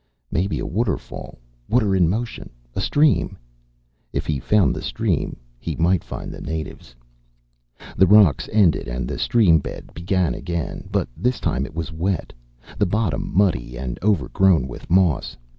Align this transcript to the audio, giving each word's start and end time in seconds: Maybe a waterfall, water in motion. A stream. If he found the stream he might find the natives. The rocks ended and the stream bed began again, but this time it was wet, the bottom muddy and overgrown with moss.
Maybe 0.31 0.57
a 0.57 0.65
waterfall, 0.65 1.37
water 1.69 1.93
in 1.95 2.09
motion. 2.09 2.49
A 2.75 2.81
stream. 2.81 3.37
If 4.11 4.25
he 4.25 4.39
found 4.39 4.73
the 4.75 4.81
stream 4.81 5.35
he 5.59 5.75
might 5.75 6.03
find 6.03 6.31
the 6.31 6.41
natives. 6.41 6.95
The 7.97 8.07
rocks 8.07 8.49
ended 8.51 8.87
and 8.87 9.07
the 9.07 9.19
stream 9.19 9.59
bed 9.59 9.93
began 9.93 10.33
again, 10.33 10.87
but 10.91 11.07
this 11.15 11.39
time 11.39 11.67
it 11.67 11.75
was 11.75 11.91
wet, 11.91 12.33
the 12.79 12.87
bottom 12.87 13.31
muddy 13.37 13.77
and 13.77 13.99
overgrown 14.01 14.67
with 14.67 14.89
moss. 14.89 15.37